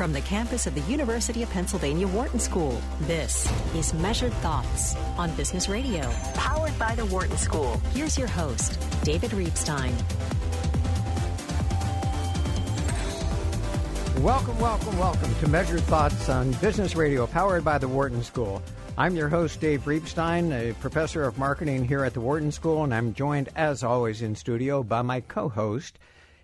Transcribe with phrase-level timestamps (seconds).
[0.00, 5.30] From the campus of the University of Pennsylvania Wharton School, this is Measured Thoughts on
[5.34, 7.76] Business Radio, powered by the Wharton School.
[7.92, 9.92] Here's your host, David Reibstein.
[14.22, 18.62] Welcome, welcome, welcome to Measured Thoughts on Business Radio, powered by the Wharton School.
[18.96, 22.94] I'm your host, Dave Reibstein, a professor of marketing here at the Wharton School, and
[22.94, 25.98] I'm joined, as always, in studio by my co host,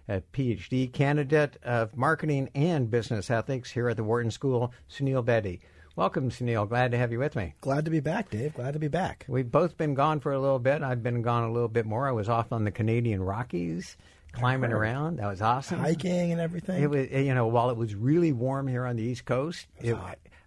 [0.08, 5.60] a PhD candidate of marketing and business ethics here at the Wharton School, Sunil Bedi.
[5.96, 6.68] Welcome, Sunil.
[6.68, 7.54] Glad to have you with me.
[7.62, 8.54] Glad to be back, Dave.
[8.54, 9.24] Glad to be back.
[9.28, 10.82] We've both been gone for a little bit.
[10.82, 12.06] I've been gone a little bit more.
[12.06, 13.96] I was off on the Canadian Rockies
[14.32, 15.18] climbing around.
[15.18, 15.80] That was awesome.
[15.80, 16.82] Hiking and everything.
[16.82, 19.96] It was, you know, while it was really warm here on the East Coast, it,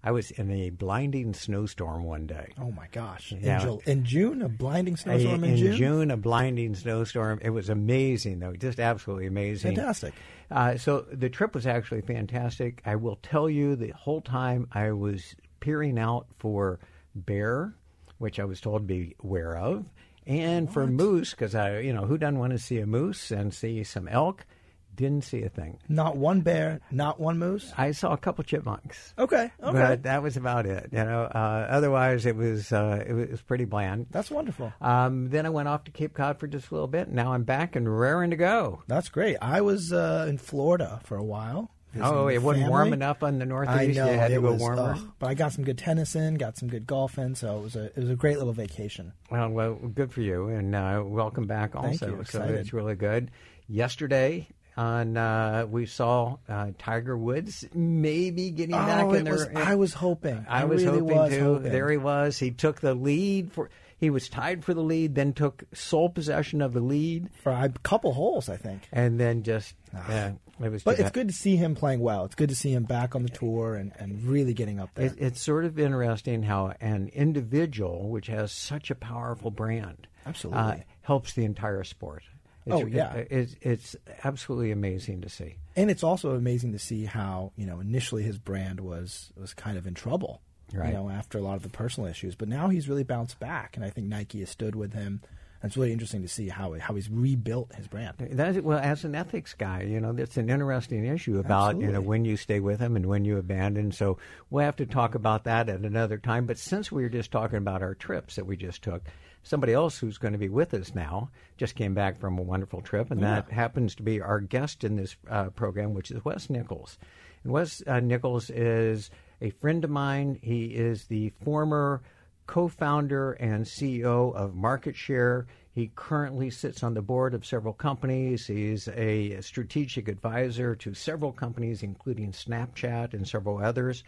[0.03, 2.53] I was in a blinding snowstorm one day.
[2.59, 3.33] Oh my gosh!
[3.37, 3.61] Yeah.
[3.63, 5.67] In, in, June, a blinding snowstorm in, June.
[5.67, 5.77] in June.
[5.77, 7.39] June, a blinding snowstorm.
[7.41, 9.75] It was amazing, though, just absolutely amazing.
[9.75, 10.13] Fantastic.
[10.49, 12.81] Uh, so the trip was actually fantastic.
[12.85, 16.79] I will tell you, the whole time I was peering out for
[17.13, 17.75] bear,
[18.19, 19.85] which I was told to be aware of,
[20.25, 20.73] and what?
[20.73, 23.83] for moose because I, you know, who doesn't want to see a moose and see
[23.83, 24.45] some elk?
[24.95, 25.79] Didn't see a thing.
[25.87, 27.71] Not one bear, not one moose.
[27.77, 29.13] I saw a couple chipmunks.
[29.17, 29.71] Okay, okay.
[29.71, 30.89] But that was about it.
[30.91, 34.07] You know, uh, otherwise it was uh, it was pretty bland.
[34.11, 34.73] That's wonderful.
[34.81, 37.09] Um, then I went off to Cape Cod for just a little bit.
[37.09, 38.83] Now I'm back and raring to go.
[38.87, 39.37] That's great.
[39.41, 41.71] I was uh, in Florida for a while.
[41.99, 42.69] Oh, it wasn't family.
[42.69, 43.79] warm enough on the northeast.
[43.79, 44.93] I know you had it to go was, warmer.
[44.93, 47.63] uh, but I got some good tennis in, got some good golf in, so it
[47.63, 49.11] was a it was a great little vacation.
[49.31, 51.75] Well, well, good for you, and uh, welcome back.
[51.75, 53.31] Also, so it's really good.
[53.67, 54.47] Yesterday,
[54.79, 59.33] on uh, we saw uh, Tiger Woods maybe getting Oh, back in there.
[59.33, 60.45] was, I was hoping.
[60.49, 61.43] I was really hoping was to.
[61.43, 61.71] hoping.
[61.71, 62.39] There he was.
[62.39, 63.69] He took the lead for.
[63.97, 67.67] He was tied for the lead, then took sole possession of the lead, for a
[67.83, 68.83] couple holes, I think.
[68.93, 70.31] and then just yeah,
[70.63, 70.83] it was.
[70.83, 71.13] But it's bad.
[71.13, 72.23] good to see him playing well.
[72.23, 75.07] It's good to see him back on the tour and, and really getting up there.
[75.07, 80.61] It, it's sort of interesting how an individual, which has such a powerful brand, Absolutely.
[80.61, 82.23] uh, helps the entire sport.
[82.65, 83.13] It's, Oh, yeah.
[83.13, 85.55] it- it's, it's absolutely amazing to see.
[85.75, 89.77] and it's also amazing to see how you know initially his brand was was kind
[89.77, 90.41] of in trouble,
[90.73, 90.89] Right.
[90.89, 92.35] you know, after a lot of the personal issues.
[92.35, 95.21] But now he's really bounced back, and I think Nike has stood with him.
[95.61, 98.15] And it's really interesting to see how how he's rebuilt his brand.
[98.63, 102.23] Well, as an ethics guy, you know, that's an interesting issue about you know when
[102.23, 103.91] you stay with him and when you abandon.
[103.91, 104.17] So
[104.49, 106.45] we'll have to talk about that at another time.
[106.45, 109.03] But since we were just talking about our trips that we just took,
[109.43, 112.81] somebody else who's going to be with us now just came back from a wonderful
[112.81, 116.49] trip, and that happens to be our guest in this uh, program, which is Wes
[116.49, 116.97] Nichols.
[117.43, 119.09] And Wes uh, Nichols is
[119.41, 120.39] a friend of mine.
[120.41, 122.01] He is the former
[122.47, 125.45] co-founder and CEO of MarketShare.
[125.71, 128.47] He currently sits on the board of several companies.
[128.47, 134.03] He's a strategic advisor to several companies, including Snapchat and several others.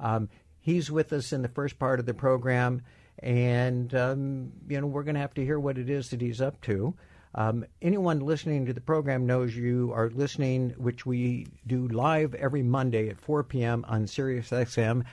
[0.00, 0.28] Um,
[0.60, 2.82] he's with us in the first part of the program,
[3.20, 6.40] and um, you know we're going to have to hear what it is that he's
[6.40, 6.94] up to.
[7.36, 12.62] Um, anyone listening to the program knows you are listening, which we do live every
[12.62, 13.84] Monday at 4 p.m.
[13.88, 15.04] on SiriusXM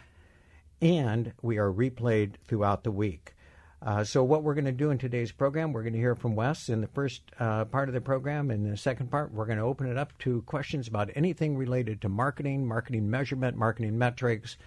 [0.82, 3.36] and we are replayed throughout the week.
[3.84, 6.36] Uh, so, what we're going to do in today's program, we're going to hear from
[6.36, 8.52] Wes in the first uh, part of the program.
[8.52, 12.00] In the second part, we're going to open it up to questions about anything related
[12.02, 14.58] to marketing, marketing measurement, marketing metrics,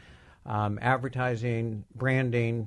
[0.46, 2.66] um, advertising, branding,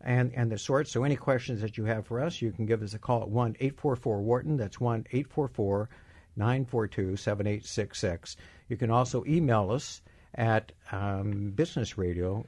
[0.00, 0.88] and, and the sort.
[0.88, 3.28] So, any questions that you have for us, you can give us a call at
[3.28, 4.56] 1 844 Wharton.
[4.56, 5.88] That's 1 844
[6.36, 8.36] 942 7866.
[8.68, 10.02] You can also email us
[10.34, 12.44] at um, businessradio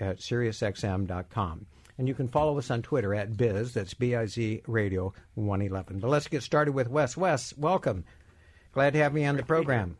[0.00, 1.66] at SiriusXM.com.
[1.98, 6.00] And you can follow us on Twitter at Biz, that's B I Z Radio 111.
[6.00, 7.16] But let's get started with Wes.
[7.16, 8.04] Wes, welcome.
[8.72, 9.96] Glad to have you on the program.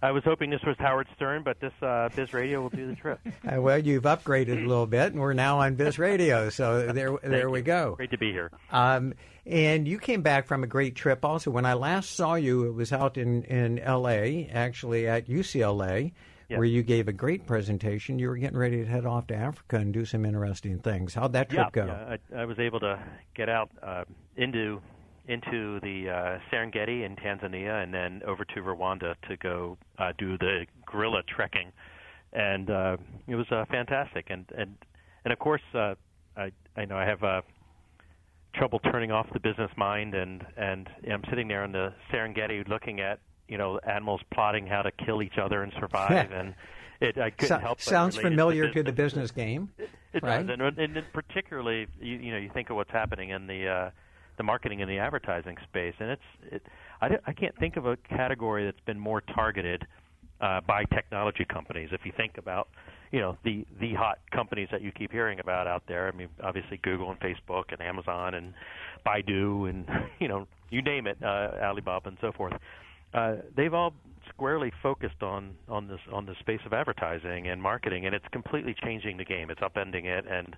[0.00, 2.94] I was hoping this was Howard Stern, but this uh, Biz Radio will do the
[2.96, 3.18] trip.
[3.50, 7.16] Uh, well, you've upgraded a little bit, and we're now on Biz Radio, so there,
[7.22, 7.94] there we go.
[7.96, 8.50] Great to be here.
[8.70, 9.14] Um,
[9.46, 11.50] and you came back from a great trip also.
[11.50, 16.12] When I last saw you, it was out in, in L.A., actually at UCLA,
[16.48, 16.58] Yeah.
[16.58, 18.18] where you gave a great presentation.
[18.18, 21.14] You were getting ready to head off to Africa and do some interesting things.
[21.14, 21.86] How'd that trip yeah, go?
[21.86, 22.98] yeah I, I was able to
[23.34, 24.04] get out uh,
[24.36, 24.80] into
[25.28, 30.36] into the uh, Serengeti in Tanzania, and then over to Rwanda to go uh, do
[30.38, 31.70] the gorilla trekking,
[32.32, 32.96] and uh,
[33.26, 34.26] it was uh, fantastic.
[34.30, 34.76] And and
[35.24, 35.94] and of course, uh,
[36.36, 37.42] I I know I have uh,
[38.54, 43.00] trouble turning off the business mind, and and I'm sitting there in the Serengeti looking
[43.00, 46.54] at you know animals plotting how to kill each other and survive, and
[47.00, 47.78] it I couldn't So- help.
[47.78, 48.84] but sounds familiar to business.
[48.86, 49.70] the business game.
[50.14, 50.44] It right?
[50.46, 53.90] does, and, and particularly, you, you know, you think of what's happening in the uh,
[54.38, 56.62] the marketing and the advertising space, and it's it,
[57.00, 59.86] I, I can't think of a category that's been more targeted
[60.40, 61.90] uh, by technology companies.
[61.92, 62.68] If you think about
[63.12, 66.08] you know the the hot companies that you keep hearing about out there.
[66.12, 68.54] I mean, obviously Google and Facebook and Amazon and
[69.06, 69.86] Baidu and
[70.20, 72.54] you know you name it, uh, Alibaba and so forth.
[73.14, 73.94] Uh, they've all
[74.28, 78.74] squarely focused on on this on the space of advertising and marketing, and it's completely
[78.82, 79.50] changing the game.
[79.50, 80.54] It's upending it, and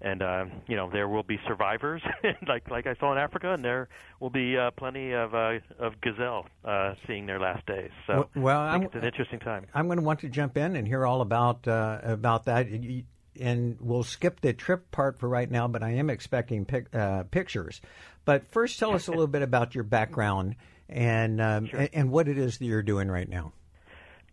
[0.00, 2.02] and uh, you know there will be survivors
[2.48, 3.88] like like I saw in Africa, and there
[4.20, 7.90] will be uh, plenty of uh, of gazelle uh, seeing their last days.
[8.06, 9.66] So well, I think it's an interesting time.
[9.74, 12.68] I'm going to want to jump in and hear all about uh, about that.
[13.40, 17.22] And we'll skip the trip part for right now, but I am expecting pic, uh,
[17.22, 17.80] pictures.
[18.24, 20.56] But first, tell us a little bit about your background
[20.88, 21.80] and um, sure.
[21.80, 23.52] and, and what it is that you're doing right now.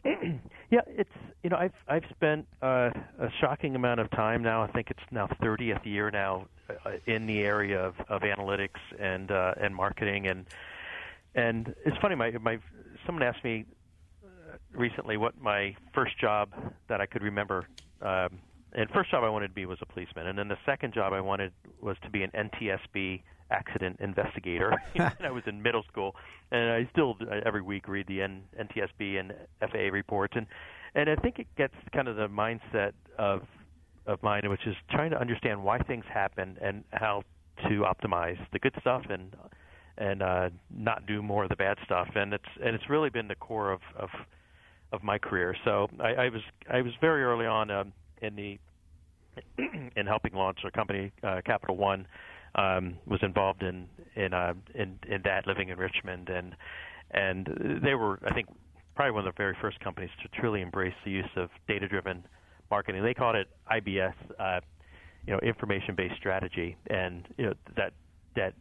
[0.69, 1.09] yeah, it's
[1.43, 4.61] you know I've I've spent uh, a shocking amount of time now.
[4.61, 9.31] I think it's now 30th year now uh, in the area of, of analytics and
[9.31, 10.45] uh, and marketing and
[11.33, 12.15] and it's funny.
[12.15, 12.59] My my
[13.05, 13.65] someone asked me
[14.23, 16.49] uh, recently what my first job
[16.87, 17.67] that I could remember.
[18.01, 18.39] Um,
[18.73, 21.13] and first job I wanted to be was a policeman, and then the second job
[21.13, 24.74] I wanted was to be an NTSB accident investigator.
[25.19, 26.15] I was in middle school,
[26.51, 30.45] and I still uh, every week read the N- NTSB and FAA reports, and
[30.95, 33.42] and I think it gets kind of the mindset of
[34.07, 37.24] of mine, which is trying to understand why things happen and how
[37.68, 39.36] to optimize the good stuff and
[39.98, 42.07] and uh, not do more of the bad stuff.
[42.15, 44.09] And it's and it's really been the core of of,
[44.91, 45.56] of my career.
[45.65, 46.41] So I, I was
[46.71, 48.57] I was very early on um, in the
[49.95, 52.07] in helping launch a company, uh, Capital One
[52.55, 56.55] um, was involved in in, uh, in in that living in Richmond, and
[57.11, 58.47] and they were I think
[58.95, 62.25] probably one of the very first companies to truly embrace the use of data-driven
[62.71, 63.03] marketing.
[63.03, 64.61] They called it IBS, uh,
[65.27, 67.93] you know, information-based strategy, and you know that
[68.35, 68.53] that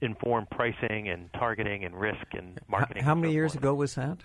[0.00, 3.02] informed pricing and targeting and risk and marketing.
[3.02, 3.62] How, how many so years forth.
[3.62, 4.18] ago was that?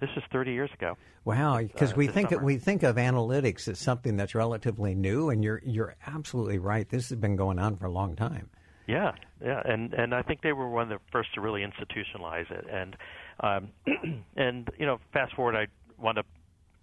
[0.00, 0.96] This is 30 years ago.
[1.24, 2.44] Wow, because uh, we think summer.
[2.44, 6.88] we think of analytics as something that's relatively new, and you're you're absolutely right.
[6.88, 8.50] This has been going on for a long time.
[8.86, 9.12] Yeah,
[9.42, 12.66] yeah, and and I think they were one of the first to really institutionalize it.
[12.70, 12.96] And
[13.40, 15.66] um, and you know, fast forward, I
[16.00, 16.26] wound up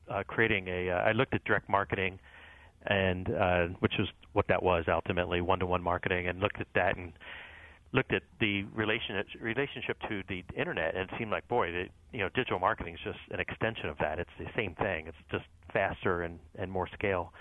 [0.10, 0.90] uh, creating a.
[0.90, 2.20] Uh, I looked at direct marketing,
[2.88, 7.14] and uh, which is what that was ultimately, one-to-one marketing, and looked at that and
[7.94, 12.20] looked at the relationship relationship to the internet, and it seemed like, boy, the, you
[12.20, 14.20] know, digital marketing is just an extension of that.
[14.20, 15.08] It's the same thing.
[15.08, 17.34] It's just faster and and more scale,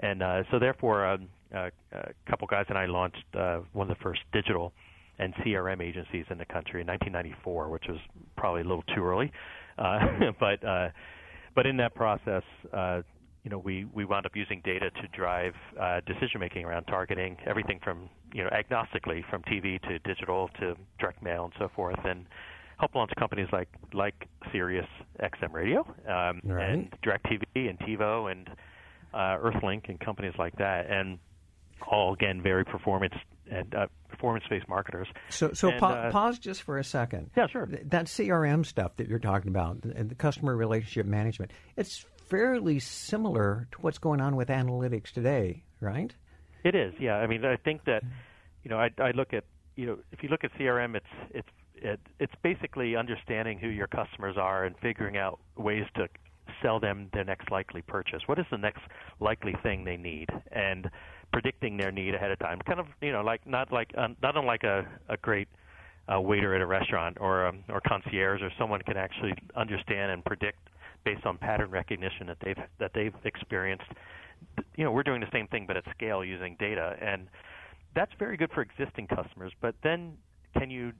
[0.00, 3.96] and uh, so therefore, um, uh, a couple guys and I launched uh, one of
[3.96, 4.72] the first digital
[5.18, 7.98] and CRM agencies in the country in 1994, which was
[8.36, 9.30] probably a little too early,
[9.78, 9.98] uh,
[10.40, 10.88] but uh,
[11.54, 12.42] but in that process.
[12.72, 13.02] Uh,
[13.42, 17.38] you know, we, we wound up using data to drive uh, decision making around targeting,
[17.46, 21.98] everything from you know agnostically from TV to digital to direct mail and so forth,
[22.04, 22.26] and
[22.78, 24.86] help launch companies like like Sirius
[25.20, 26.70] XM Radio um, right.
[26.70, 28.48] and DirecTV and TiVo and
[29.12, 31.18] uh, Earthlink and companies like that, and
[31.86, 33.14] all again very performance
[33.50, 35.08] and uh, performance-based marketers.
[35.28, 37.30] So, so and, pa- uh, pause just for a second.
[37.36, 37.66] Yeah, sure.
[37.66, 43.66] That CRM stuff that you're talking about, and the customer relationship management, it's fairly similar
[43.72, 46.14] to what's going on with analytics today, right?
[46.64, 47.16] It is, yeah.
[47.16, 48.02] I mean, I think that
[48.62, 49.44] you know, I, I look at
[49.76, 53.86] you know, if you look at CRM, it's it's it, it's basically understanding who your
[53.86, 56.08] customers are and figuring out ways to
[56.62, 58.20] sell them their next likely purchase.
[58.26, 58.82] What is the next
[59.20, 60.90] likely thing they need, and
[61.32, 62.60] predicting their need ahead of time.
[62.66, 65.48] Kind of, you know, like not like uh, not unlike a a great
[66.12, 70.24] uh, waiter at a restaurant or um, or concierge or someone can actually understand and
[70.24, 70.58] predict
[71.04, 73.90] based on pattern recognition that they've that they've experienced.
[74.76, 77.28] You know, we're doing the same thing but at scale using data, and
[77.94, 79.52] that's very good for existing customers.
[79.60, 80.16] But then,
[80.56, 80.92] can you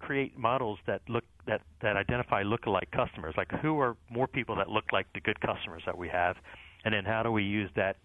[0.00, 3.34] create models that look that that identify look-alike customers?
[3.36, 6.36] Like, who are more people that look like the good customers that we have,
[6.84, 7.96] and then how do we use that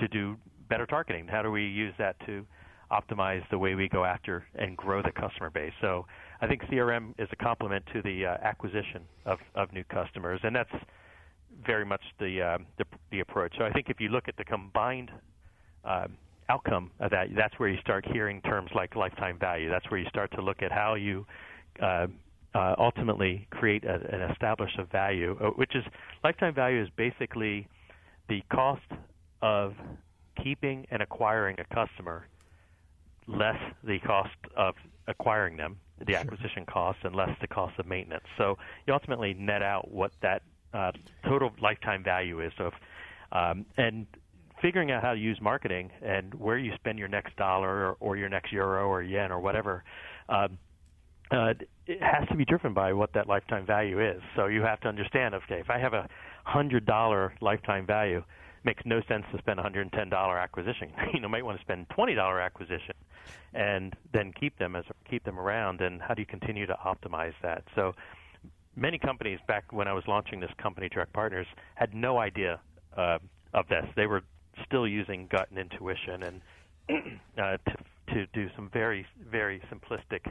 [0.00, 0.36] to do
[0.68, 1.28] better targeting?
[1.28, 2.44] How do we use that to
[2.90, 5.72] optimize the way we go after and grow the customer base.
[5.80, 6.06] So
[6.40, 10.54] I think CRM is a complement to the uh, acquisition of, of new customers, and
[10.54, 10.72] that's
[11.66, 13.54] very much the, uh, the, the approach.
[13.58, 15.10] So I think if you look at the combined
[15.84, 16.06] uh,
[16.48, 19.70] outcome of that, that's where you start hearing terms like lifetime value.
[19.70, 21.26] That's where you start to look at how you
[21.80, 22.06] uh,
[22.54, 25.84] uh, ultimately create a, an establish a value, uh, which is
[26.22, 27.66] lifetime value is basically
[28.28, 28.82] the cost
[29.42, 29.74] of
[30.42, 32.26] keeping and acquiring a customer
[33.26, 34.74] less the cost of
[35.06, 38.24] acquiring them, the acquisition cost, and less the cost of maintenance.
[38.36, 40.42] So you ultimately net out what that
[40.74, 40.92] uh,
[41.26, 42.52] total lifetime value is.
[42.58, 42.74] So, if,
[43.32, 44.06] um, and
[44.60, 48.16] figuring out how to use marketing and where you spend your next dollar or, or
[48.16, 49.84] your next euro or yen or whatever,
[50.28, 50.58] um,
[51.30, 51.54] uh,
[51.86, 54.20] it has to be driven by what that lifetime value is.
[54.36, 56.08] So you have to understand, okay, if I have a
[56.44, 58.22] hundred dollar lifetime value,
[58.64, 60.92] makes no sense to spend a hundred and ten dollar acquisition.
[61.14, 62.94] you know, might want to spend twenty dollar acquisition,
[63.52, 65.80] and then keep them as keep them around.
[65.80, 67.64] And how do you continue to optimize that?
[67.74, 67.94] So
[68.76, 72.60] many companies back when I was launching this company, Direct Partners, had no idea
[72.96, 73.18] uh,
[73.52, 73.84] of this.
[73.96, 74.22] They were
[74.66, 76.40] still using gut and intuition and
[77.38, 77.76] uh, to
[78.12, 80.30] to do some very very simplistic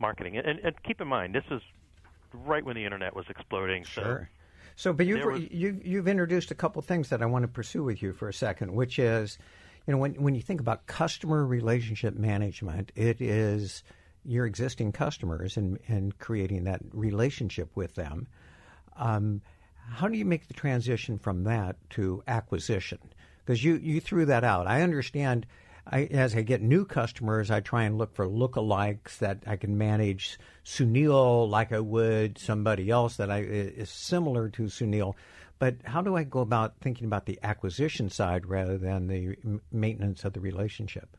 [0.00, 0.36] marketing.
[0.36, 1.62] And, and keep in mind, this is
[2.32, 3.84] right when the internet was exploding.
[3.84, 4.30] Sure.
[4.76, 7.48] So, so but you've was, you, you've introduced a couple things that I want to
[7.48, 9.38] pursue with you for a second, which is,
[9.86, 13.82] you know, when when you think about customer relationship management, it is
[14.28, 18.26] your existing customers and and creating that relationship with them.
[18.96, 19.40] Um,
[19.90, 22.98] how do you make the transition from that to acquisition?
[23.44, 24.66] Because you you threw that out.
[24.66, 25.46] I understand
[25.90, 29.78] I, as I get new customers, I try and look for lookalikes that I can
[29.78, 35.14] manage Sunil like I would somebody else that I, is similar to Sunil.
[35.58, 39.36] But how do I go about thinking about the acquisition side rather than the
[39.72, 41.16] maintenance of the relationship?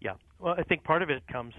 [0.00, 1.52] Yeah, well, I think part of it comes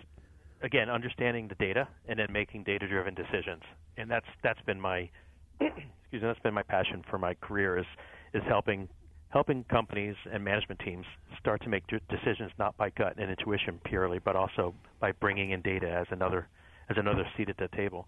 [0.61, 3.63] again understanding the data and then making data-driven decisions,
[3.97, 5.09] and that's that's been my
[5.61, 7.85] excuse me, that's been my passion for my career is
[8.33, 8.87] is helping
[9.29, 11.05] helping companies and management teams
[11.39, 15.61] start to make decisions not by gut and intuition purely, but also by bringing in
[15.61, 16.47] data as another
[16.89, 18.07] as another seat at the table.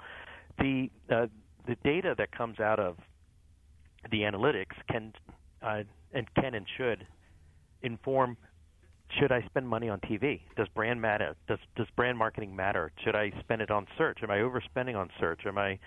[0.60, 1.28] The uh,
[1.68, 2.98] the data that comes out of
[4.12, 5.14] the analytics can
[5.62, 7.06] uh, and can and should
[7.82, 8.38] inform
[9.20, 10.42] should I spend money on TV?
[10.56, 11.36] Does brand matter?
[11.48, 12.92] Does does brand marketing matter?
[13.04, 14.20] Should I spend it on search?
[14.22, 15.42] Am I overspending on search?
[15.46, 15.80] Am I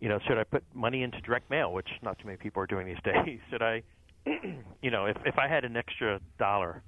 [0.00, 2.66] you know, should I put money into direct mail, which not too many people are
[2.66, 3.40] doing these days?
[3.50, 3.82] should I
[4.82, 6.82] you know, if if I had an extra dollar,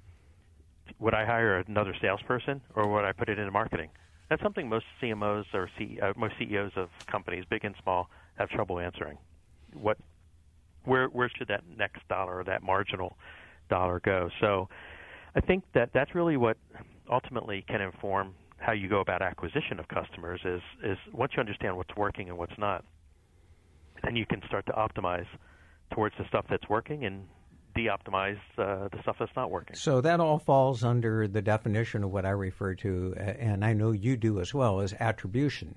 [0.99, 3.89] would I hire another salesperson or would I put it into marketing?
[4.29, 8.49] That's something most CMOs or C, uh, most CEOs of companies, big and small, have
[8.49, 9.17] trouble answering.
[9.73, 9.97] What,
[10.83, 13.17] where where should that next dollar or that marginal
[13.69, 14.29] dollar go?
[14.41, 14.69] So,
[15.37, 16.57] I think that that's really what
[17.11, 20.41] ultimately can inform how you go about acquisition of customers.
[20.43, 22.83] Is is once you understand what's working and what's not,
[24.03, 25.27] then you can start to optimize
[25.93, 27.25] towards the stuff that's working and
[27.75, 29.75] de-optimize uh, the stuff that's not working.
[29.75, 33.91] So that all falls under the definition of what I refer to, and I know
[33.91, 35.75] you do as well, as attribution,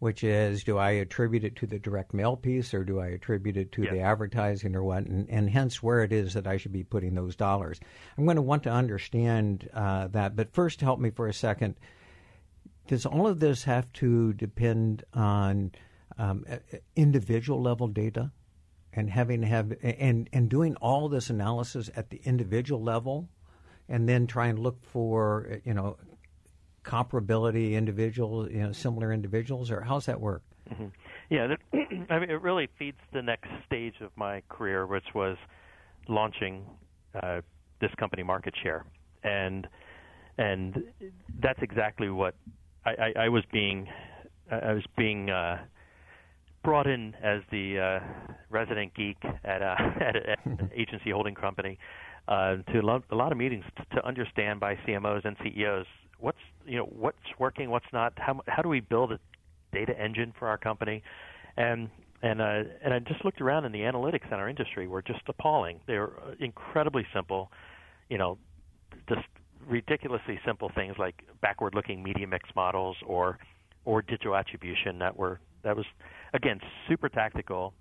[0.00, 3.56] which is do I attribute it to the direct mail piece or do I attribute
[3.56, 6.72] it to the advertising or what, and, and, hence where it is that I should
[6.72, 7.78] be putting those dollars.
[8.16, 11.76] I'm going to want to understand uh, that, but first help me for a second.
[12.88, 15.72] Does all of this have to depend on
[16.18, 16.44] um,
[16.96, 18.32] individual level data?
[18.92, 23.28] and having to have and and doing all this analysis at the individual level,
[23.88, 25.96] and then try and look for you know
[26.84, 30.42] comparability individuals, you know, similar individuals, or how's that work?
[30.70, 30.86] Mm-hmm.
[31.28, 31.58] Yeah, that,
[32.10, 35.36] I mean, it really feeds the next stage of my career, which was
[36.08, 36.64] launching
[37.22, 37.40] uh,
[37.80, 38.82] this company, MarketShare,
[39.22, 39.66] and
[40.38, 40.84] and
[41.42, 42.34] that's exactly what
[42.84, 43.88] I, I, I was being
[44.50, 45.58] I was being uh,
[46.62, 51.78] brought in as the uh, resident geek at, uh, at, at an agency holding company
[52.28, 55.86] uh, to a lot of meetings to understand by CMOs and CEOs
[56.20, 58.12] what's you know what's working, what's not.
[58.16, 59.18] How how do we build a
[59.72, 61.02] data engine for our company?
[61.56, 61.88] And
[62.22, 65.20] and uh, and I just looked around, and the analytics in our industry were just
[65.28, 65.80] appalling.
[65.86, 67.50] They were uh, incredibly simple,
[68.08, 68.38] you know,
[69.08, 69.26] just
[69.66, 73.38] ridiculously simple things like backward-looking media mix models or
[73.84, 75.86] or digital attribution that were that was
[76.34, 77.72] again super tactical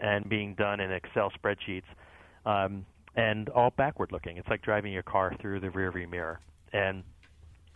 [0.00, 1.82] and being done in Excel spreadsheets,
[2.46, 2.84] um,
[3.14, 4.36] and all backward looking.
[4.36, 6.40] It's like driving your car through the rearview mirror,
[6.72, 7.02] and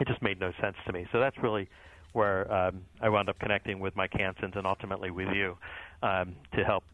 [0.00, 1.06] it just made no sense to me.
[1.12, 1.68] So that's really
[2.12, 5.56] where um, I wound up connecting with Mike Hanssens and ultimately with you
[6.02, 6.84] um, to help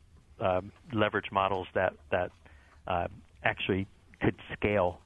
[0.41, 2.31] um, leverage models that that
[2.87, 3.07] uh,
[3.45, 3.87] actually
[4.21, 4.99] could scale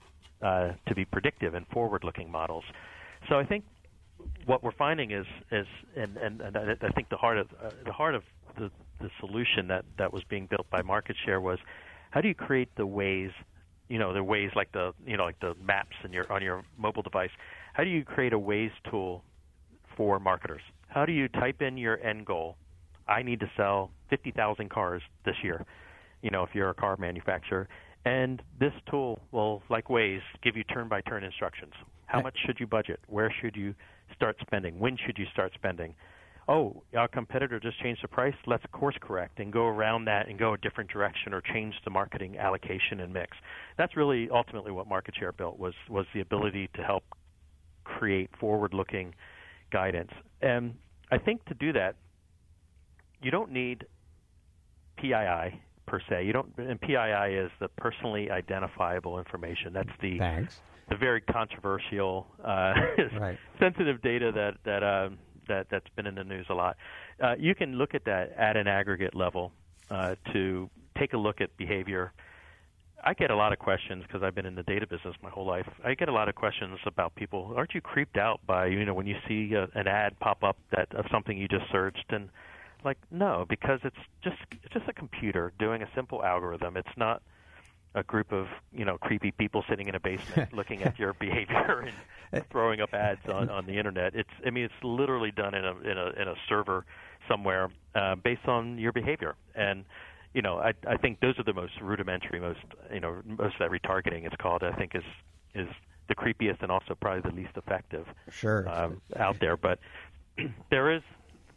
[0.42, 2.64] uh, to be predictive and forward-looking models.
[3.28, 3.64] So I think
[4.46, 7.92] what we're finding is is and and, and I think the heart of uh, the
[7.92, 8.22] heart of
[8.56, 11.58] the the solution that that was being built by MarketShare was
[12.10, 13.32] how do you create the Waze
[13.88, 16.64] you know the Waze like the you know like the maps in your on your
[16.78, 17.30] mobile device
[17.76, 19.22] how do you create a Waze tool
[19.96, 22.56] for marketers how do you type in your end goal
[23.08, 25.64] i need to sell 50,000 cars this year
[26.22, 27.68] you know if you're a car manufacturer
[28.04, 31.72] and this tool will like Waze give you turn by turn instructions
[32.06, 33.74] how much should you budget where should you
[34.14, 34.78] start spending?
[34.78, 35.94] When should you start spending?
[36.48, 38.34] Oh, our competitor just changed the price.
[38.46, 41.90] Let's course correct and go around that and go a different direction or change the
[41.90, 43.36] marketing allocation and mix.
[43.76, 47.02] That's really ultimately what MarketShare built was was the ability to help
[47.98, 49.14] create forward-looking
[49.70, 50.10] guidance.
[50.42, 50.74] And
[51.10, 51.96] I think to do that,
[53.22, 53.86] you don't need
[54.98, 56.24] PII per se.
[56.24, 59.72] You don't, and PII is the personally identifiable information.
[59.72, 60.60] That's the Thanks.
[60.88, 62.74] the very controversial, uh,
[63.18, 63.38] Right.
[63.58, 66.76] sensitive data that that um, that that's been in the news a lot.
[67.22, 69.52] Uh, you can look at that at an aggregate level
[69.90, 72.12] uh, to take a look at behavior.
[73.04, 75.46] I get a lot of questions because I've been in the data business my whole
[75.46, 75.68] life.
[75.84, 77.52] I get a lot of questions about people.
[77.56, 80.56] Aren't you creeped out by you know when you see a, an ad pop up
[80.74, 82.28] that of something you just searched and
[82.84, 86.76] like no because it's just it's just a computer doing a simple algorithm.
[86.76, 87.22] It's not
[87.94, 91.80] a group of you know creepy people sitting in a basement looking at your behavior
[91.86, 91.94] and
[92.32, 94.14] eh, throwing up ads eh, on, on the internet.
[94.14, 96.84] It's I mean it's literally done in a in a in a server
[97.28, 99.84] somewhere uh, based on your behavior and
[100.36, 102.60] you know I I think those are the most rudimentary most
[102.92, 105.04] you know most of that retargeting it's called I think is
[105.54, 105.68] is
[106.08, 108.68] the creepiest and also probably the least effective Sure.
[108.68, 109.56] um, out there.
[109.56, 109.78] But
[110.70, 111.02] there is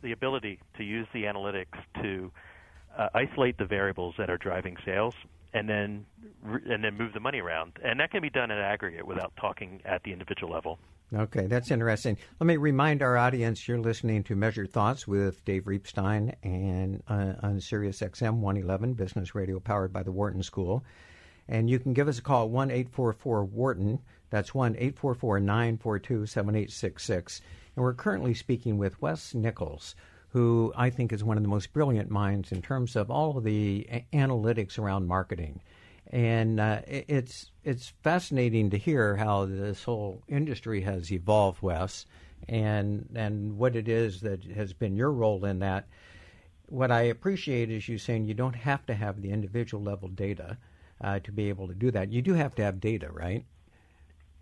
[0.02, 2.32] the ability to use the analytics to
[2.98, 5.14] uh, isolate the variables that are driving sales,
[5.54, 6.06] and then
[6.68, 9.82] and then move the money around, and that can be done in aggregate without talking
[9.86, 10.80] at the individual level.
[11.12, 12.18] Okay, that's interesting.
[12.40, 17.34] Let me remind our audience you're listening to Measured Thoughts with Dave Reibstein and uh,
[17.42, 20.84] on Sirius XM 111 Business Radio powered by the Wharton School.
[21.48, 23.98] And you can give us a call at 1 844 Wharton.
[24.30, 27.42] That's 1 844 942 7866.
[27.76, 29.96] And we're currently speaking with Wes Nichols,
[30.28, 33.44] who I think is one of the most brilliant minds in terms of all of
[33.44, 35.60] the analytics around marketing.
[36.10, 42.06] And uh, it- it's it's fascinating to hear how this whole industry has evolved, Wes,
[42.48, 45.88] and and what it is that has been your role in that.
[46.68, 50.58] What I appreciate is you saying you don't have to have the individual level data
[51.02, 52.12] uh, to be able to do that.
[52.12, 53.46] You do have to have data, right?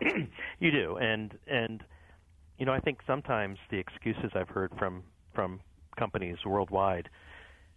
[0.00, 1.82] you do, and and
[2.58, 5.02] you know I think sometimes the excuses I've heard from
[5.34, 5.60] from
[5.98, 7.08] companies worldwide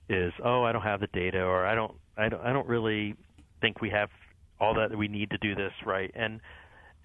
[0.09, 3.15] is, oh, I don't have the data, or I don't I don't I don't really
[3.61, 4.09] think we have
[4.59, 6.11] all that we need to do this right.
[6.15, 6.39] And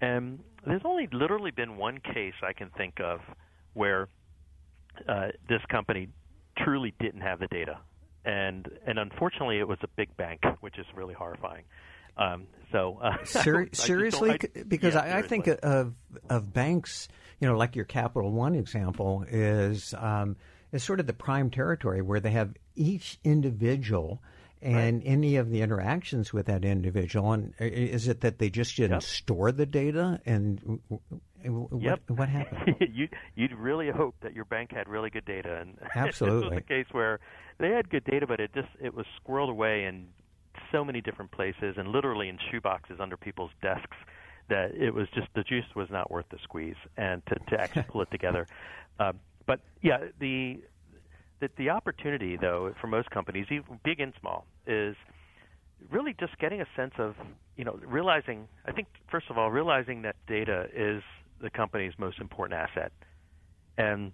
[0.01, 3.19] and there's only literally been one case I can think of
[3.73, 4.09] where
[5.07, 6.09] uh, this company
[6.57, 7.79] truly didn't have the data,
[8.25, 11.63] and and unfortunately it was a big bank, which is really horrifying.
[12.17, 15.93] Um, so uh, Ser- I just seriously, I- because yeah, I, I think of
[16.29, 17.07] of banks,
[17.39, 20.35] you know, like your Capital One example is um,
[20.71, 24.21] is sort of the prime territory where they have each individual
[24.61, 27.33] and any of the interactions with that individual.
[27.33, 29.03] And is it that they just didn't Yep.
[29.03, 30.19] store the data?
[30.25, 30.79] And
[31.43, 31.99] what Yep.
[32.09, 32.75] what happened?
[32.93, 36.49] you you'd really hope that your bank had really good data, and this Absolutely.
[36.49, 37.19] was the case where
[37.59, 40.07] they had good data, but it just it was squirreled away in
[40.71, 43.95] so many different places, and literally in shoeboxes under people's desks,
[44.49, 47.83] that it was just the juice was not worth the squeeze, and to to actually
[47.83, 48.47] pull it together.
[48.99, 50.59] Um, but yeah, the
[51.39, 53.47] the, the opportunity though for most companies,
[53.83, 54.95] big and small, is
[55.91, 57.15] really just getting a sense of
[57.55, 61.03] you know realizing i think first of all realizing that data is
[61.39, 62.91] the company's most important asset.
[63.77, 64.11] And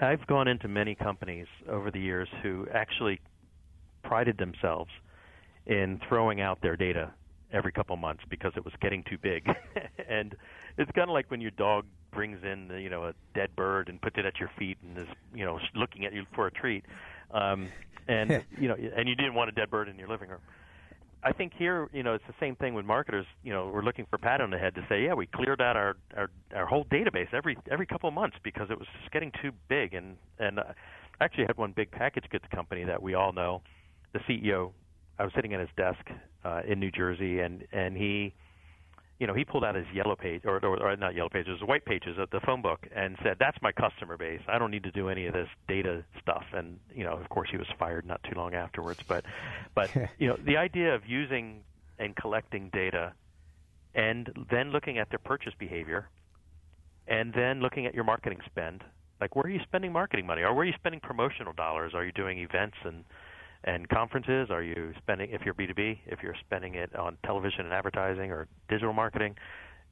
[0.00, 3.20] i've gone into many companies over the years who actually
[4.02, 4.90] prided themselves
[5.66, 7.12] in throwing out their data
[7.52, 9.46] every couple months because it was getting too big.
[10.08, 10.34] And
[10.76, 14.00] it's kind of like when your dog brings in you know a dead bird and
[14.00, 16.84] puts it at your feet and is you know looking at you for a treat
[17.32, 17.68] um
[18.08, 20.40] and you know and you didn't want a dead bird in your living room
[21.24, 23.26] I think here, you know, it's the same thing with marketers.
[23.44, 25.60] You know, we're looking for a pat on the head to say, yeah, we cleared
[25.60, 29.12] out our our, our whole database every every couple of months because it was just
[29.12, 29.94] getting too big.
[29.94, 30.64] And and uh,
[31.20, 33.62] I actually had one big package goods company that we all know.
[34.12, 34.72] The CEO,
[35.18, 36.04] I was sitting at his desk
[36.44, 38.34] uh, in New Jersey, and and he,
[39.22, 41.84] you know, he pulled out his yellow page or, or, or not yellow pages, white
[41.84, 44.40] pages of the phone book, and said, "That's my customer base.
[44.48, 47.48] I don't need to do any of this data stuff." And you know, of course,
[47.48, 48.98] he was fired not too long afterwards.
[49.06, 49.24] But,
[49.76, 51.60] but you know, the idea of using
[52.00, 53.12] and collecting data,
[53.94, 56.08] and then looking at their purchase behavior,
[57.06, 58.82] and then looking at your marketing spend,
[59.20, 61.92] like where are you spending marketing money, or where are you spending promotional dollars?
[61.94, 63.04] Are you doing events and
[63.64, 64.48] and conferences?
[64.50, 68.48] Are you spending if you're B2B, if you're spending it on television and advertising or
[68.68, 69.36] digital marketing,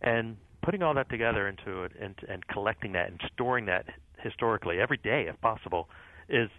[0.02, 3.86] and putting all that together into it and, and collecting that and storing that
[4.18, 5.88] historically every day if possible
[6.28, 6.50] is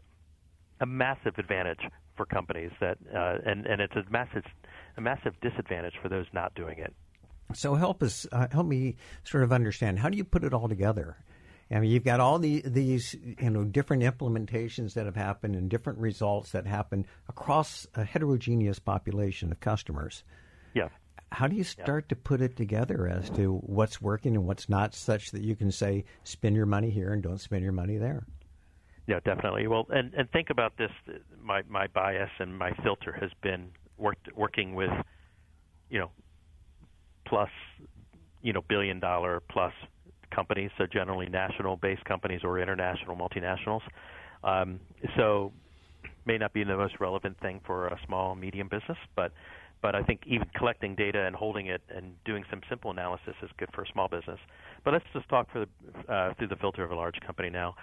[0.79, 1.81] a massive advantage
[2.17, 4.43] for companies that uh, and and it's a massive
[4.97, 6.93] a massive disadvantage for those not doing it.
[7.53, 9.99] So help us, uh, help me sort of understand.
[9.99, 11.17] How do you put it all together?
[11.73, 15.69] I mean, you've got all the, these, you know, different implementations that have happened and
[15.69, 20.23] different results that happen across a heterogeneous population of customers.
[20.73, 20.89] Yeah.
[21.31, 24.93] How do you start to put it together as to what's working and what's not,
[24.93, 28.25] such that you can say, spend your money here and don't spend your money there?
[29.07, 29.67] Yeah, definitely.
[29.67, 30.91] Well, and and think about this.
[31.41, 34.91] My my bias and my filter has been worked working with,
[35.89, 36.11] you know,
[37.25, 37.49] plus,
[38.41, 39.73] you know, billion dollar plus
[40.31, 40.71] companies.
[40.77, 43.81] So generally national based companies or international multinationals.
[44.43, 44.79] Um,
[45.15, 45.51] so
[46.25, 49.31] may not be the most relevant thing for a small medium business, but
[49.81, 53.49] but I think even collecting data and holding it and doing some simple analysis is
[53.57, 54.37] good for a small business.
[54.85, 57.75] But let's just talk for the, uh, through the filter of a large company now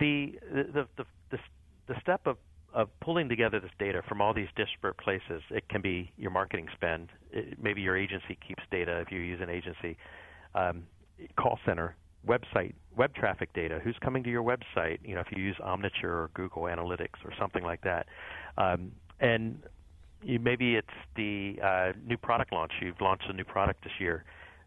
[0.00, 1.38] the the the the,
[1.86, 2.36] the step of
[2.72, 5.42] of pulling together this data from all these disparate places.
[5.50, 7.08] It can be your marketing spend.
[7.32, 9.96] It, maybe your agency keeps data if you use an agency.
[10.54, 10.84] Um,
[11.36, 13.80] call center, website, web traffic data.
[13.82, 14.98] Who's coming to your website?
[15.04, 18.06] You know, if you use Omniture or Google Analytics or something like that.
[18.58, 19.62] Um, and
[20.22, 22.72] you, maybe it's the uh, new product launch.
[22.80, 24.24] You've launched a new product this year.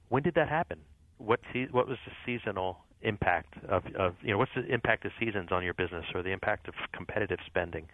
[0.09, 0.79] When did that happen?
[1.17, 5.11] What se- what was the seasonal impact of, of you know what's the impact of
[5.19, 7.87] seasons on your business or the impact of competitive spending.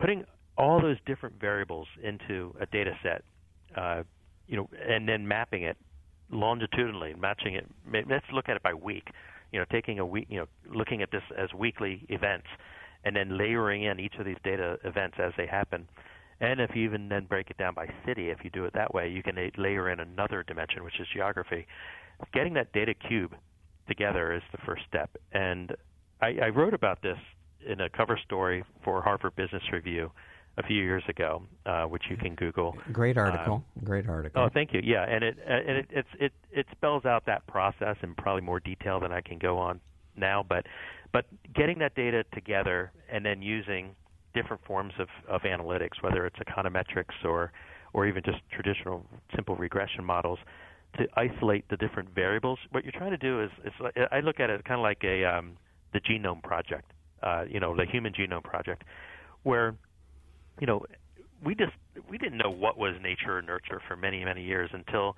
[0.00, 0.24] Putting
[0.56, 3.22] all those different variables into a data set,
[3.76, 4.02] uh,
[4.46, 5.76] you know, and then mapping it
[6.30, 7.66] longitudinally, matching it.
[8.08, 9.08] Let's look at it by week.
[9.52, 12.46] You know, taking a week, you know, looking at this as weekly events,
[13.04, 15.88] and then layering in each of these data events as they happen.
[16.40, 18.94] And if you even then break it down by city, if you do it that
[18.94, 21.66] way, you can layer in another dimension, which is geography.
[22.32, 23.34] Getting that data cube
[23.88, 25.10] together is the first step.
[25.32, 25.74] And
[26.20, 27.18] I, I wrote about this
[27.66, 30.10] in a cover story for Harvard Business Review
[30.58, 32.76] a few years ago, uh, which you can Google.
[32.92, 33.54] Great article.
[33.54, 34.42] Um, Great article.
[34.42, 34.80] Oh, thank you.
[34.82, 38.60] Yeah, and it and it it's, it it spells out that process in probably more
[38.60, 39.80] detail than I can go on
[40.16, 40.44] now.
[40.46, 40.66] But
[41.12, 43.94] but getting that data together and then using
[44.34, 47.52] different forms of, of analytics, whether it's econometrics or
[47.92, 50.38] or even just traditional simple regression models,
[50.98, 52.58] to isolate the different variables.
[52.72, 53.72] What you're trying to do is, is
[54.10, 55.56] I look at it kind of like a um,
[55.92, 56.92] the genome project,
[57.22, 58.82] uh, you know, the Human Genome Project,
[59.44, 59.74] where
[60.60, 60.84] you know
[61.44, 61.72] we just
[62.10, 65.16] we didn't know what was nature or nurture for many many years until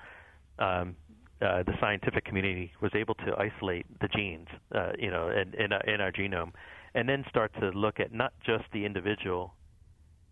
[0.58, 0.96] um,
[1.42, 5.72] uh, the scientific community was able to isolate the genes, uh, you know, in, in,
[5.86, 6.52] in our genome,
[6.94, 9.54] and then start to look at not just the individual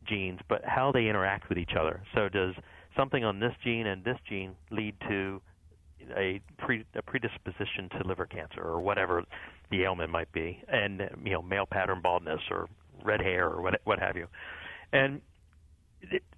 [0.07, 2.03] genes, but how they interact with each other.
[2.15, 2.55] So does
[2.97, 5.41] something on this gene and this gene lead to
[6.17, 9.25] a, pre, a predisposition to liver cancer or whatever
[9.71, 12.69] the ailment might be, and you know male pattern baldness or
[13.05, 14.27] red hair or what what have you,
[14.93, 15.21] and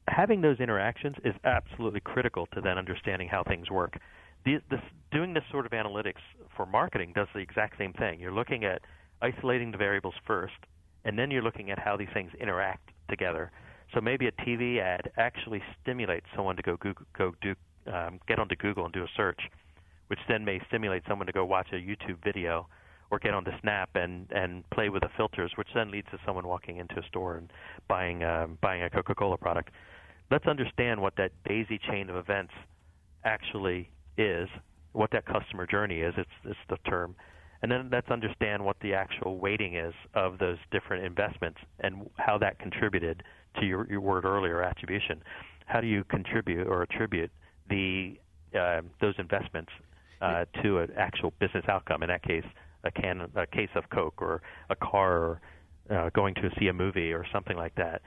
[0.08, 3.98] having those interactions is absolutely critical to then understanding how things work.
[4.44, 4.60] This,
[5.12, 6.22] doing this sort of analytics
[6.56, 8.20] for marketing does the exact same thing.
[8.20, 8.80] You're looking at
[9.20, 10.54] isolating the variables first,
[11.04, 13.50] and then you're looking at how these things interact together.
[13.94, 17.54] So maybe a TV ad actually stimulates someone to go Google, go do
[17.92, 19.40] um, get onto Google and do a search,
[20.08, 22.68] which then may stimulate someone to go watch a YouTube video
[23.10, 26.18] or get on the Snap and and play with the filters, which then leads to
[26.24, 27.52] someone walking into a store and
[27.88, 29.70] buying um, buying a Coca-Cola product.
[30.30, 32.52] Let's understand what that daisy chain of events
[33.24, 34.48] actually is,
[34.92, 36.14] what that customer journey is.
[36.16, 37.16] It's it's the term,
[37.62, 42.38] and then let's understand what the actual weighting is of those different investments and how
[42.38, 43.22] that contributed
[43.58, 45.22] to your, your word earlier, attribution.
[45.66, 47.30] How do you contribute or attribute
[47.68, 48.18] the
[48.58, 49.72] uh, those investments
[50.20, 52.02] uh, to an actual business outcome?
[52.02, 52.44] In that case,
[52.84, 55.40] a can, a case of Coke, or a car, or
[55.90, 58.02] uh, going to see a movie, or something like that.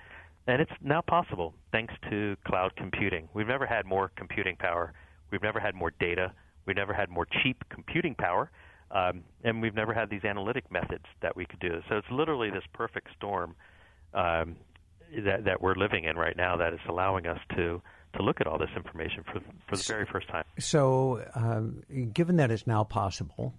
[0.47, 3.29] And it's now possible thanks to cloud computing.
[3.33, 4.93] We've never had more computing power.
[5.31, 6.33] We've never had more data.
[6.65, 8.51] We've never had more cheap computing power.
[8.91, 11.81] Um, and we've never had these analytic methods that we could do.
[11.89, 13.55] So it's literally this perfect storm
[14.13, 14.57] um,
[15.25, 17.81] that that we're living in right now that is allowing us to
[18.15, 20.43] to look at all this information for for the very first time.
[20.59, 21.83] So, um,
[22.13, 23.55] given that it's now possible,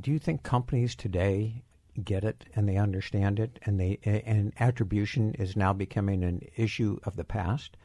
[0.00, 1.62] do you think companies today
[2.04, 6.98] get it and they understand it, and they and attribution is now becoming an issue
[7.04, 7.76] of the past?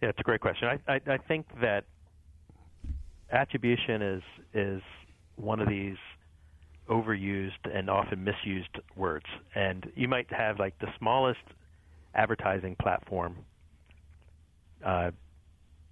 [0.00, 0.68] Yeah, it's a great question.
[0.68, 1.84] I I, I think that
[3.30, 4.22] attribution is
[4.54, 4.82] is
[5.36, 5.96] one of these
[6.90, 9.26] overused and often misused words.
[9.54, 11.40] And you might have like the smallest
[12.14, 13.36] advertising platform.
[14.84, 15.12] Uh,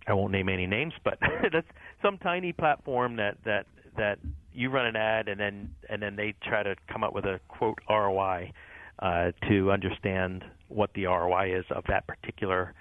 [0.06, 1.18] I won't name any names, but
[1.52, 1.66] that's
[2.02, 4.18] some tiny platform that that that
[4.58, 7.38] you run an ad and then and then they try to come up with a
[7.46, 8.52] quote ROI
[8.98, 12.74] uh, to understand what the ROI is of that particular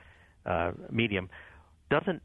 [0.48, 1.30] uh, medium
[1.92, 2.22] doesn't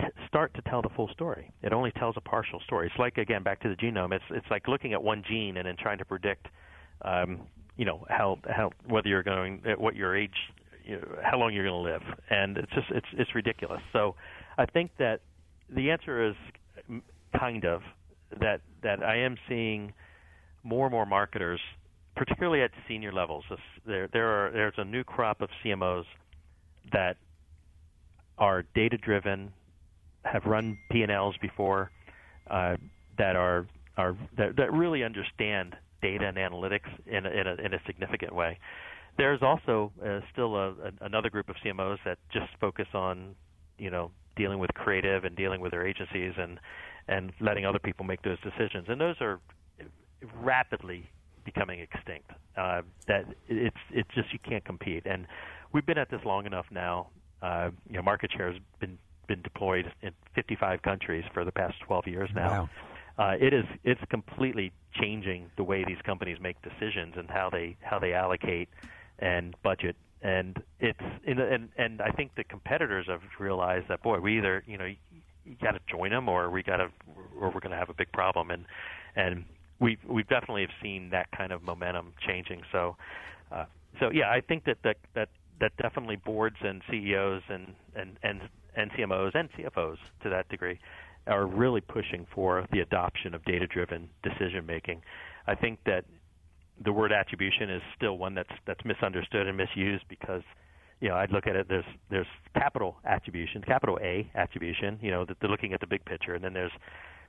[0.00, 1.52] t- start to tell the full story.
[1.62, 2.86] It only tells a partial story.
[2.86, 4.14] It's like again back to the genome.
[4.14, 6.46] It's it's like looking at one gene and then trying to predict,
[7.02, 7.42] um,
[7.76, 10.54] you know, how how whether you're going what your age,
[10.86, 13.82] you know, how long you're going to live, and it's just it's it's ridiculous.
[13.92, 14.14] So,
[14.56, 15.20] I think that
[15.68, 16.34] the answer is
[17.38, 17.82] kind of
[18.40, 19.92] that that I am seeing
[20.62, 21.60] more and more marketers,
[22.16, 23.44] particularly at senior levels,
[23.86, 26.04] there there are there's a new crop of CMOs
[26.92, 27.16] that
[28.38, 29.52] are data driven,
[30.24, 31.90] have run P&Ls before,
[32.50, 32.76] uh,
[33.18, 37.74] that are are that, that really understand data and analytics in a, in a, in
[37.74, 38.58] a significant way.
[39.16, 43.34] There's also uh, still a, another group of CMOs that just focus on,
[43.76, 46.60] you know, dealing with creative and dealing with their agencies and
[47.08, 48.86] and letting other people make those decisions.
[48.88, 49.40] And those are
[50.42, 51.08] rapidly
[51.44, 52.30] becoming extinct.
[52.56, 55.04] Uh, that it's it's just you can't compete.
[55.06, 55.26] And
[55.72, 57.08] we've been at this long enough now.
[57.40, 62.06] Uh, you know, MarketShare has been been deployed in 55 countries for the past 12
[62.06, 62.48] years now.
[62.48, 62.68] Wow.
[63.18, 67.76] Uh, it is it's completely changing the way these companies make decisions and how they
[67.80, 68.68] how they allocate
[69.18, 69.96] and budget.
[70.22, 74.62] And it's and and, and I think the competitors have realized that boy, we either
[74.66, 74.88] you know
[75.48, 76.90] you got to join them or we got to
[77.40, 78.50] or we're going to have a big problem.
[78.50, 78.64] And
[79.16, 79.44] and
[79.80, 82.62] we've we've definitely have seen that kind of momentum changing.
[82.72, 82.96] So
[83.50, 83.64] uh,
[84.00, 85.28] so yeah, I think that that that
[85.60, 88.40] that definitely boards and CEOs and and and
[88.76, 90.78] and CMOs and CFOs to that degree
[91.26, 95.02] are really pushing for the adoption of data-driven decision making.
[95.46, 96.04] I think that
[96.82, 100.42] the word attribution is still one that's that's misunderstood and misused because
[101.00, 105.24] you know I'd look at it there's there's capital attribution, capital A attribution, you know
[105.24, 106.72] that they're looking at the big picture, and then there's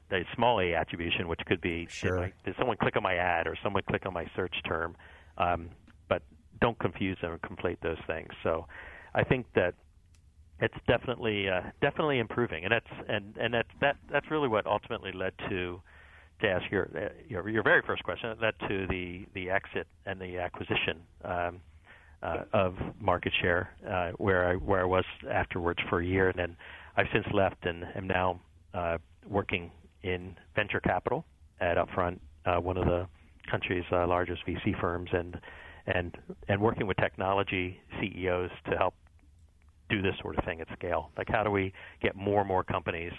[0.10, 2.16] the small a attribution, which could be sure.
[2.16, 4.96] you know, did someone click on my ad or someone click on my search term,
[5.38, 5.70] um,
[6.08, 6.24] but
[6.62, 8.30] don't confuse them or conflate those things.
[8.44, 8.66] So
[9.14, 9.76] I think that
[10.60, 15.12] it's definitely uh, definitely improving, and that's and and that's that that's really what ultimately
[15.12, 15.82] led to
[16.42, 20.20] to ask your uh, your, your very first question led to the the exit and
[20.20, 21.62] the acquisition um,
[22.22, 26.58] uh, of MarketShare uh, where I where I was afterwards for a year, and then
[26.98, 28.40] I've since left and am now
[28.74, 29.72] uh, working
[30.04, 31.26] in venture capital
[31.60, 33.08] at Upfront, uh, one of the
[33.50, 35.40] country's uh, largest VC firms, and
[35.88, 38.94] and and working with technology CEOs to help
[39.90, 41.10] do this sort of thing at scale.
[41.18, 43.14] Like how do we get more and more companies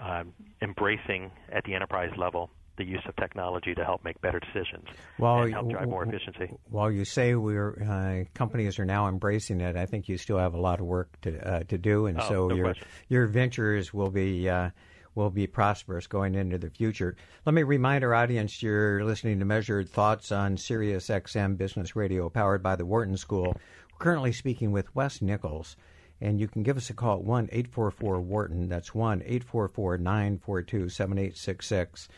[0.00, 4.86] um, embracing at the enterprise level the use of technology to help make better decisions
[5.18, 6.52] well, and help drive more efficiency.
[6.70, 10.54] While you say we're uh, companies are now embracing it, I think you still have
[10.54, 12.86] a lot of work to uh, to do, and oh, so no your question.
[13.08, 14.48] your ventures will be.
[14.48, 14.70] Uh,
[15.14, 17.16] will be prosperous going into the future.
[17.46, 22.28] Let me remind our audience you're listening to Measured Thoughts on Sirius XM Business Radio,
[22.28, 23.56] powered by the Wharton School.
[23.92, 25.76] We're currently speaking with Wes Nichols,
[26.20, 28.68] and you can give us a call at 1 844 Wharton.
[28.68, 32.08] That's 1 844 942 7866.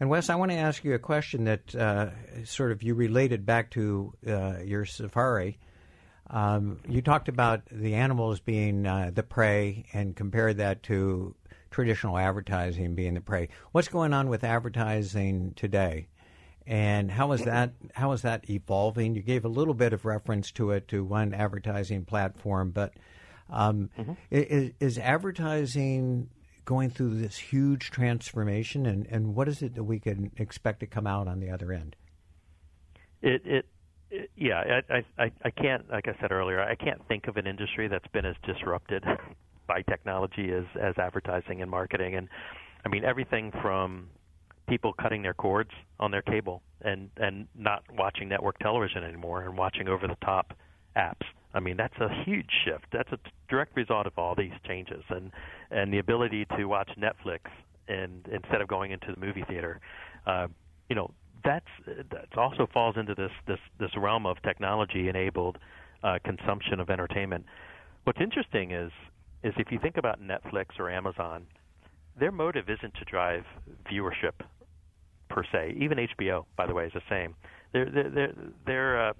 [0.00, 2.10] And Wes, I want to ask you a question that uh,
[2.44, 5.58] sort of you related back to uh, your safari.
[6.30, 11.34] Um, you talked about the animals being uh, the prey and compared that to
[11.70, 13.48] traditional advertising being the prey.
[13.72, 16.08] What's going on with advertising today?
[16.66, 19.14] And how is that how is that evolving?
[19.14, 22.92] You gave a little bit of reference to it to one advertising platform, but
[23.48, 24.12] um, Mm-hmm.
[24.30, 26.28] is, is advertising
[26.68, 30.86] going through this huge transformation, and, and what is it that we can expect to
[30.86, 31.96] come out on the other end?
[33.22, 33.66] It, it,
[34.10, 37.46] it yeah, I, I, I can't, like I said earlier, I can't think of an
[37.46, 39.02] industry that's been as disrupted
[39.66, 42.16] by technology as, as advertising and marketing.
[42.16, 42.28] And
[42.84, 44.10] I mean, everything from
[44.68, 49.56] people cutting their cords on their cable and, and not watching network television anymore and
[49.56, 50.52] watching over the top
[50.96, 51.26] apps.
[51.54, 52.86] I mean, that's a huge shift.
[52.92, 55.30] That's a direct result of all these changes, and
[55.70, 57.40] and the ability to watch Netflix
[57.88, 59.80] and instead of going into the movie theater.
[60.26, 60.48] Uh,
[60.88, 61.10] you know,
[61.44, 65.58] that's that also falls into this this this realm of technology enabled
[66.02, 67.44] uh, consumption of entertainment.
[68.04, 68.92] What's interesting is
[69.42, 71.46] is if you think about Netflix or Amazon,
[72.18, 73.44] their motive isn't to drive
[73.90, 74.32] viewership
[75.28, 75.76] per se.
[75.78, 77.34] Even HBO, by the way, is the same.
[77.72, 78.32] They're they're,
[78.66, 79.12] they're uh,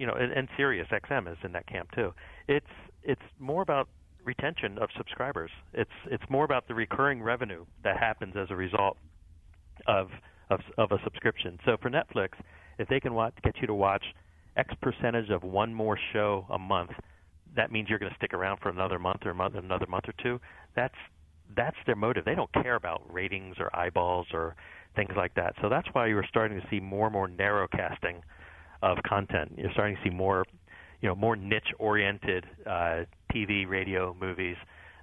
[0.00, 2.14] you know, and, and Sirius XM is in that camp too.
[2.48, 2.66] It's
[3.02, 3.86] it's more about
[4.24, 5.50] retention of subscribers.
[5.74, 8.96] It's it's more about the recurring revenue that happens as a result
[9.86, 10.08] of
[10.48, 11.58] of, of a subscription.
[11.66, 12.30] So for Netflix,
[12.78, 14.02] if they can watch, get you to watch
[14.56, 16.90] X percentage of one more show a month,
[17.54, 20.14] that means you're going to stick around for another month or month, another month or
[20.22, 20.40] two.
[20.74, 20.94] That's
[21.54, 22.24] that's their motive.
[22.24, 24.56] They don't care about ratings or eyeballs or
[24.96, 25.54] things like that.
[25.60, 28.22] So that's why you're starting to see more and more narrow casting
[28.82, 29.52] of content.
[29.56, 30.44] You're starting to see more,
[31.00, 34.56] you know, more niche-oriented uh, TV, radio, movies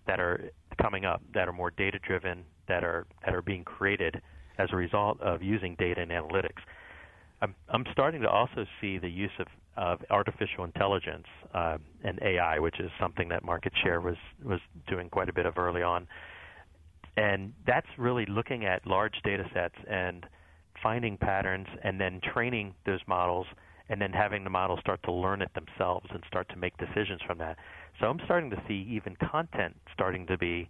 [0.08, 4.22] that are coming up that are more data-driven, that are that are being created
[4.58, 6.62] as a result of using data and analytics.
[7.42, 12.58] I'm, I'm starting to also see the use of, of artificial intelligence uh, and AI,
[12.58, 16.08] which is something that Market Share was was doing quite a bit of early on,
[17.16, 20.26] and that's really looking at large data sets and
[20.82, 23.48] finding patterns and then training those models
[23.90, 27.22] and then having the models start to learn it themselves and start to make decisions
[27.26, 27.58] from that.
[28.00, 30.70] So I'm starting to see even content starting to be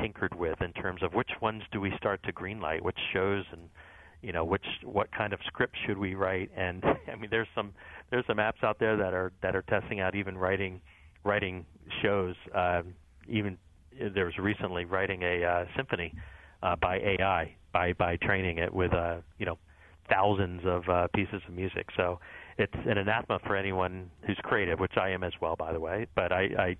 [0.00, 3.68] tinkered with in terms of which ones do we start to greenlight, which shows and
[4.22, 6.82] you know which what kind of script should we write and
[7.12, 7.72] I mean there's some
[8.10, 10.80] there's some apps out there that are that are testing out even writing
[11.24, 11.64] writing
[12.02, 12.94] shows um,
[13.28, 13.58] even
[14.14, 16.12] there was recently writing a uh, symphony
[16.62, 19.58] uh, by AI by by training it with uh, you know
[20.08, 21.88] thousands of uh, pieces of music.
[21.96, 22.20] So
[22.56, 26.06] it's an anathema for anyone who's creative, which I am as well, by the way.
[26.14, 26.76] But I I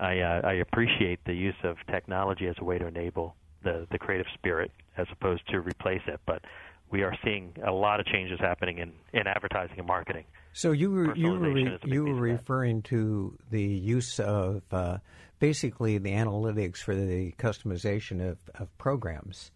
[0.00, 3.98] I, uh, I appreciate the use of technology as a way to enable the the
[3.98, 6.20] creative spirit as opposed to replace it.
[6.26, 6.42] But
[6.90, 10.24] we are seeing a lot of changes happening in, in advertising and marketing.
[10.52, 14.98] So you were you were you were referring to the use of uh,
[15.38, 19.50] basically the analytics for the customization of, of programs.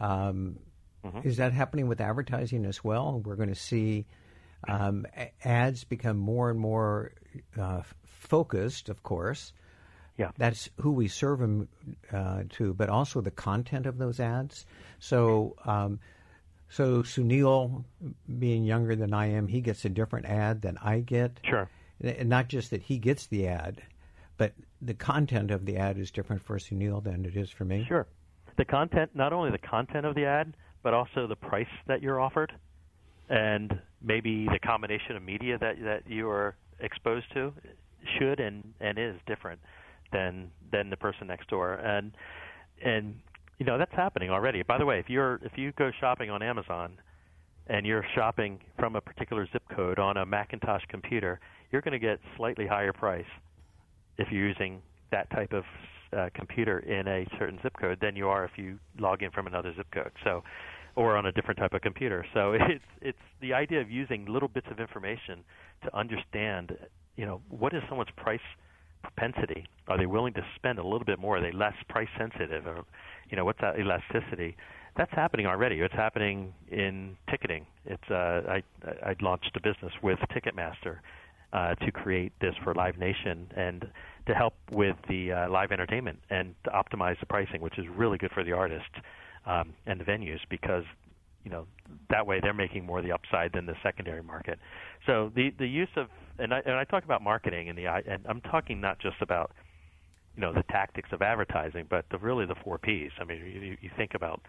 [0.00, 0.58] Um,
[1.04, 1.26] mm-hmm.
[1.26, 3.20] Is that happening with advertising as well?
[3.24, 4.06] We're going to see
[4.68, 5.06] um,
[5.44, 7.12] ads become more and more
[7.60, 9.52] uh, focused, of course.
[10.16, 11.68] Yeah, that's who we serve them
[12.12, 14.66] uh, to, but also the content of those ads.
[14.98, 15.56] So.
[15.64, 16.00] Um,
[16.70, 17.84] so Sunil,
[18.38, 21.38] being younger than I am, he gets a different ad than I get.
[21.44, 21.68] Sure.
[22.00, 23.80] And not just that he gets the ad,
[24.38, 27.84] but the content of the ad is different for Sunil than it is for me.
[27.86, 28.08] Sure.
[28.56, 32.20] The content, not only the content of the ad, but also the price that you're
[32.20, 32.52] offered,
[33.28, 37.52] and maybe the combination of media that that you are exposed to,
[38.18, 39.60] should and and is different
[40.12, 41.74] than than the person next door.
[41.74, 42.12] And
[42.84, 43.16] and
[43.58, 44.62] you know that's happening already.
[44.62, 46.98] By the way, if you're if you go shopping on Amazon
[47.66, 51.40] and you're shopping from a particular zip code on a Macintosh computer,
[51.72, 53.24] you're going to get slightly higher price
[54.18, 55.64] if you're using that type of
[56.16, 59.46] uh, computer in a certain zip code than you are if you log in from
[59.46, 60.12] another zip code.
[60.22, 60.42] So,
[60.96, 62.24] or on a different type of computer.
[62.34, 65.44] So it's it's the idea of using little bits of information
[65.82, 66.76] to understand,
[67.16, 68.40] you know, what is someone's price
[69.02, 69.66] propensity?
[69.88, 71.38] Are they willing to spend a little bit more?
[71.38, 72.66] Are they less price sensitive?
[72.66, 72.84] Or,
[73.28, 74.56] you know, what's that elasticity?
[74.96, 75.80] That's happening already.
[75.80, 77.66] It's happening in ticketing.
[77.84, 78.62] It's uh, I
[79.02, 80.98] I launched a business with Ticketmaster
[81.54, 83.86] uh, to create this for Live Nation and
[84.26, 88.18] to help with the uh, live entertainment and to optimize the pricing, which is really
[88.18, 88.88] good for the artists
[89.46, 90.84] um, and the venues because
[91.44, 91.66] you know
[92.10, 94.58] that way they're making more of the upside than the secondary market.
[95.06, 98.24] So the the use of and I and I talk about marketing and the and
[98.26, 99.52] I'm talking not just about
[100.34, 103.12] you know the tactics of advertising, but the really the four P's.
[103.20, 104.40] I mean, you, you think about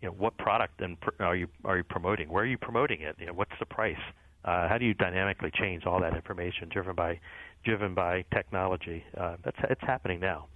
[0.00, 2.30] you know what product and pr- are you are you promoting?
[2.30, 3.16] Where are you promoting it?
[3.18, 3.96] You know, what's the price?
[4.44, 7.20] Uh, how do you dynamically change all that information driven by
[7.64, 9.04] driven by technology?
[9.16, 10.46] Uh, that's it's happening now.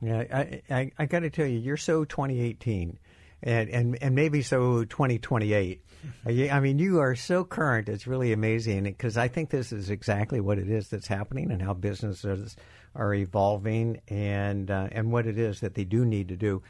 [0.00, 2.98] Yeah, I I, I got to tell you, you're so 2018,
[3.42, 5.84] and and and maybe so 2028.
[6.26, 7.88] I mean, you are so current.
[7.88, 11.60] It's really amazing because I think this is exactly what it is that's happening and
[11.60, 12.56] how businesses
[12.94, 16.62] are evolving and uh, and what it is that they do need to do.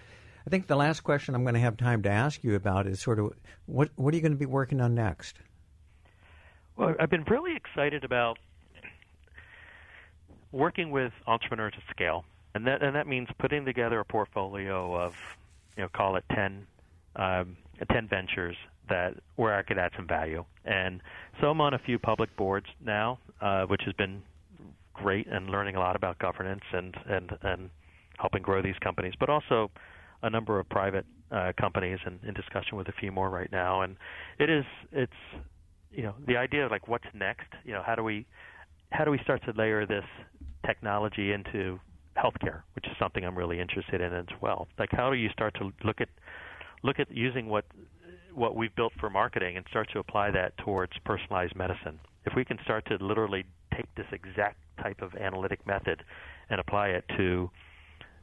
[0.47, 3.01] I think the last question I'm going to have time to ask you about is
[3.01, 3.33] sort of
[3.67, 5.39] what what are you going to be working on next?
[6.79, 8.39] Well, I've been really excited about
[10.53, 15.17] working with entrepreneurs at scale, and that and that means putting together a portfolio of,
[15.77, 16.69] you know, call it ten,
[17.17, 17.57] um,
[17.91, 18.57] ten ventures
[18.89, 20.45] that where I could add some value.
[20.65, 21.03] And
[21.41, 24.23] so I'm on a few public boards now, uh, which has been
[24.95, 27.71] great and learning a lot about governance and and and
[28.19, 29.69] helping grow these companies, but also
[30.23, 33.83] a number of private uh, companies and in discussion with a few more right now.
[33.83, 33.97] And
[34.39, 35.13] it is it's
[35.91, 38.27] you know the idea of like what's next you know how do we
[38.91, 40.05] how do we start to layer this
[40.67, 41.79] technology into
[42.17, 44.69] healthcare which is something i'm really interested in as well.
[44.79, 46.09] Like how do you start to look at
[46.83, 47.65] look at using what
[48.35, 51.99] what we've built for marketing and start to apply that towards personalized medicine?
[52.25, 56.05] If we can start to literally take this exact type of analytic method
[56.51, 57.51] and apply it to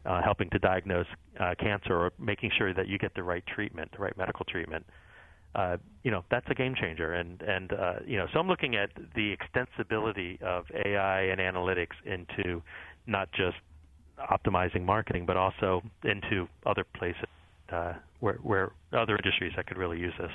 [0.06, 1.08] uh, helping to diagnose
[1.40, 4.86] uh, cancer or making sure that you get the right treatment, the right medical treatment,
[5.56, 7.14] uh, you know that's a game changer.
[7.14, 11.96] And and uh, you know, so I'm looking at the extensibility of AI and analytics
[12.06, 12.62] into
[13.08, 13.58] not just
[14.20, 17.26] optimizing marketing, but also into other places
[17.72, 20.32] uh, where where other industries that could really use this.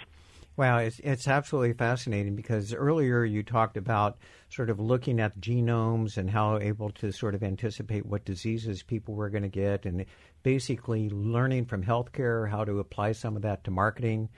[0.56, 4.18] Wow, it's it's absolutely fascinating because earlier you talked about
[4.48, 9.14] sort of looking at genomes and how able to sort of anticipate what diseases people
[9.14, 10.04] were going to get, and
[10.42, 14.28] basically learning from healthcare how to apply some of that to marketing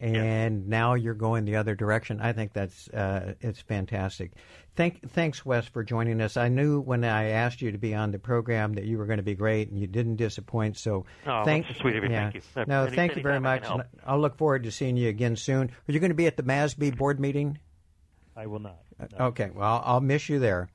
[0.00, 0.68] and yeah.
[0.68, 2.20] now you're going the other direction.
[2.20, 4.32] I think that's uh, it's fantastic.
[4.74, 6.36] Thank, thanks, Wes, for joining us.
[6.36, 9.16] I knew when I asked you to be on the program that you were going
[9.16, 10.76] to be great, and you didn't disappoint.
[10.76, 12.10] So, oh, thank, sweet of you.
[12.10, 12.30] Yeah.
[12.30, 12.64] Thank you.
[12.66, 13.64] No, any, thank you very much.
[14.06, 15.68] I'll look forward to seeing you again soon.
[15.68, 17.58] Are you going to be at the MASB board meeting?
[18.36, 18.82] I will not.
[18.98, 19.26] No.
[19.26, 20.68] Okay, well, I'll miss you there.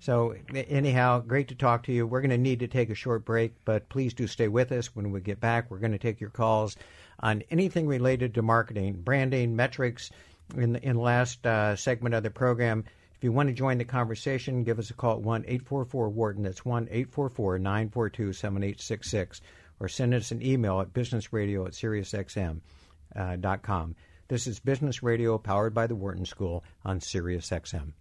[0.00, 2.06] So, anyhow, great to talk to you.
[2.06, 4.94] We're going to need to take a short break, but please do stay with us.
[4.94, 6.76] When we get back, we're going to take your calls
[7.20, 10.10] on anything related to marketing, branding, metrics.
[10.56, 12.84] In the, in the last uh, segment of the program,
[13.16, 16.44] if you want to join the conversation, give us a call at 1 844 Wharton.
[16.44, 19.40] That's 1 844 942 7866.
[19.80, 23.90] Or send us an email at businessradio at SiriusXM.com.
[23.90, 23.94] Uh,
[24.28, 27.92] this is Business Radio powered by the Wharton School on SiriusXM.